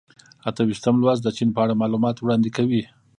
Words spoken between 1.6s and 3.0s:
اړه معلومات وړاندې کوي.